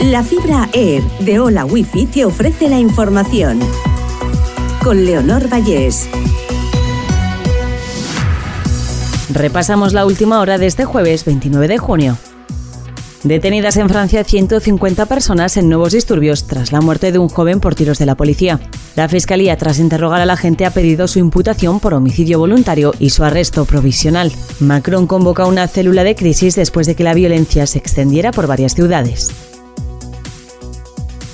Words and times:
La 0.00 0.22
fibra 0.22 0.68
Air 0.74 1.02
de 1.20 1.40
Hola 1.40 1.64
Wifi 1.64 2.04
te 2.04 2.26
ofrece 2.26 2.68
la 2.68 2.78
información. 2.78 3.58
Con 4.84 5.06
Leonor 5.06 5.48
Vallés. 5.50 6.06
Repasamos 9.32 9.94
la 9.94 10.04
última 10.04 10.40
hora 10.40 10.58
de 10.58 10.66
este 10.66 10.84
jueves 10.84 11.24
29 11.24 11.66
de 11.66 11.78
junio. 11.78 12.18
Detenidas 13.24 13.78
en 13.78 13.88
Francia 13.88 14.22
150 14.22 15.06
personas 15.06 15.56
en 15.56 15.70
nuevos 15.70 15.94
disturbios 15.94 16.46
tras 16.46 16.72
la 16.72 16.82
muerte 16.82 17.10
de 17.10 17.18
un 17.18 17.30
joven 17.30 17.58
por 17.58 17.74
tiros 17.74 17.98
de 17.98 18.06
la 18.06 18.16
policía. 18.16 18.60
La 18.96 19.08
Fiscalía, 19.08 19.56
tras 19.56 19.78
interrogar 19.78 20.20
a 20.20 20.26
la 20.26 20.36
gente, 20.36 20.66
ha 20.66 20.70
pedido 20.70 21.08
su 21.08 21.18
imputación 21.18 21.80
por 21.80 21.94
homicidio 21.94 22.38
voluntario 22.38 22.92
y 22.98 23.10
su 23.10 23.24
arresto 23.24 23.64
provisional. 23.64 24.30
Macron 24.60 25.06
convoca 25.06 25.46
una 25.46 25.66
célula 25.66 26.04
de 26.04 26.14
crisis 26.14 26.54
después 26.54 26.86
de 26.86 26.94
que 26.94 27.02
la 27.02 27.14
violencia 27.14 27.66
se 27.66 27.78
extendiera 27.78 28.30
por 28.30 28.46
varias 28.46 28.74
ciudades. 28.74 29.45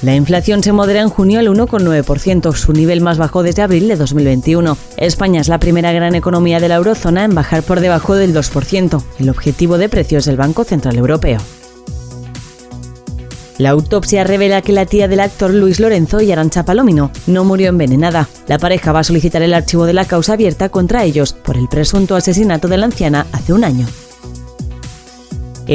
La 0.03 0.17
inflación 0.17 0.65
se 0.65 0.73
modera 0.73 1.01
en 1.01 1.09
junio 1.09 1.39
al 1.39 1.47
1,9%, 1.47 2.53
su 2.55 2.73
nivel 2.73 3.01
más 3.01 3.19
bajo 3.19 3.45
desde 3.45 3.63
abril 3.63 3.87
de 3.87 3.95
2021. 3.95 4.77
España 4.97 5.41
es 5.41 5.47
la 5.47 5.61
primera 5.61 5.93
gran 5.93 6.17
economía 6.17 6.59
de 6.59 6.69
la 6.69 6.75
eurozona 6.75 7.25
en 7.25 7.37
bajar 7.37 7.63
por 7.63 7.79
debajo 7.79 8.17
del 8.17 8.35
2%, 8.35 9.01
el 9.21 9.31
objetivo 9.31 9.79
de 9.79 9.89
precios 9.89 10.25
del 10.25 10.37
Banco 10.37 10.65
Central 10.65 10.97
Europeo. 10.97 11.39
La 13.59 13.71
autopsia 13.71 14.25
revela 14.25 14.61
que 14.61 14.73
la 14.73 14.87
tía 14.87 15.07
del 15.07 15.21
actor 15.21 15.55
Luis 15.55 15.79
Lorenzo 15.79 16.21
y 16.21 16.33
Arancha 16.33 16.65
Palomino 16.65 17.13
no 17.29 17.45
murió 17.45 17.69
envenenada. 17.69 18.29
La 18.49 18.59
pareja 18.59 18.91
va 18.91 19.01
a 19.01 19.05
solicitar 19.05 19.43
el 19.43 19.55
archivo 19.55 19.87
de 19.87 19.93
la 19.93 20.05
causa 20.05 20.33
abierta 20.33 20.69
contra 20.69 21.05
ellos 21.05 21.33
por 21.33 21.57
el 21.57 21.69
presunto 21.69 22.17
asesinato 22.17 22.67
de 22.67 22.79
la 22.79 22.87
anciana 22.87 23.27
hace 23.31 23.53
un 23.53 23.63
año. 23.63 23.87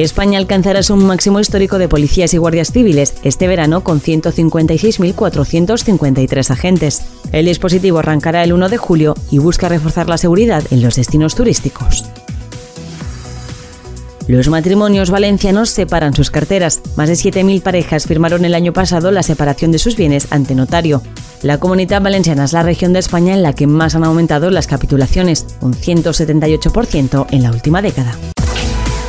España 0.03 0.37
alcanzará 0.37 0.83
su 0.83 0.95
máximo 0.95 1.39
histórico 1.39 1.77
de 1.77 1.87
policías 1.87 2.33
y 2.33 2.37
guardias 2.37 2.71
civiles 2.71 3.15
este 3.23 3.47
verano 3.47 3.83
con 3.83 4.01
156.453 4.01 6.51
agentes. 6.51 7.03
El 7.31 7.45
dispositivo 7.45 7.99
arrancará 7.99 8.43
el 8.43 8.51
1 8.53 8.69
de 8.69 8.77
julio 8.77 9.15
y 9.31 9.37
busca 9.37 9.69
reforzar 9.69 10.09
la 10.09 10.17
seguridad 10.17 10.63
en 10.71 10.81
los 10.81 10.95
destinos 10.95 11.35
turísticos. 11.35 12.03
Los 14.27 14.49
matrimonios 14.49 15.09
valencianos 15.09 15.69
separan 15.69 16.13
sus 16.13 16.31
carteras. 16.31 16.81
Más 16.97 17.07
de 17.07 17.15
7.000 17.15 17.61
parejas 17.61 18.07
firmaron 18.07 18.43
el 18.43 18.55
año 18.55 18.73
pasado 18.73 19.11
la 19.11 19.23
separación 19.23 19.71
de 19.71 19.79
sus 19.79 19.95
bienes 19.95 20.27
ante 20.31 20.53
notario. 20.53 21.01
La 21.43 21.59
comunidad 21.59 22.01
valenciana 22.01 22.43
es 22.43 22.51
la 22.51 22.63
región 22.63 22.91
de 22.91 22.99
España 22.99 23.33
en 23.33 23.41
la 23.41 23.53
que 23.53 23.67
más 23.67 23.95
han 23.95 24.03
aumentado 24.03 24.51
las 24.51 24.67
capitulaciones, 24.67 25.45
un 25.61 25.73
178% 25.73 27.27
en 27.31 27.43
la 27.43 27.51
última 27.51 27.81
década. 27.81 28.17